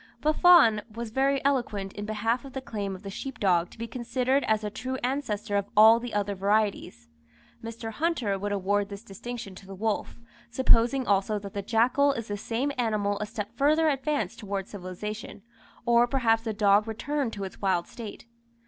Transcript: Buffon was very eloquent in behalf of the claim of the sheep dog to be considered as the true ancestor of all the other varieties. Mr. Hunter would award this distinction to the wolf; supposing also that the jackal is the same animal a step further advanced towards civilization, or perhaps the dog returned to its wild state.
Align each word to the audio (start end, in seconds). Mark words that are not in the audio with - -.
Buffon 0.19 0.81
was 0.91 1.11
very 1.11 1.45
eloquent 1.45 1.93
in 1.93 2.05
behalf 2.07 2.43
of 2.43 2.53
the 2.53 2.59
claim 2.59 2.95
of 2.95 3.03
the 3.03 3.11
sheep 3.11 3.37
dog 3.39 3.69
to 3.69 3.77
be 3.77 3.85
considered 3.85 4.43
as 4.45 4.61
the 4.61 4.71
true 4.71 4.97
ancestor 5.03 5.55
of 5.57 5.67
all 5.77 5.99
the 5.99 6.11
other 6.11 6.33
varieties. 6.33 7.07
Mr. 7.63 7.91
Hunter 7.91 8.39
would 8.39 8.51
award 8.51 8.89
this 8.89 9.03
distinction 9.03 9.53
to 9.53 9.67
the 9.67 9.75
wolf; 9.75 10.19
supposing 10.49 11.05
also 11.05 11.37
that 11.37 11.53
the 11.53 11.61
jackal 11.61 12.13
is 12.13 12.27
the 12.29 12.35
same 12.35 12.71
animal 12.79 13.19
a 13.19 13.27
step 13.27 13.55
further 13.55 13.89
advanced 13.89 14.39
towards 14.39 14.71
civilization, 14.71 15.43
or 15.85 16.07
perhaps 16.07 16.41
the 16.41 16.51
dog 16.53 16.87
returned 16.87 17.31
to 17.33 17.43
its 17.43 17.61
wild 17.61 17.85
state. 17.85 18.25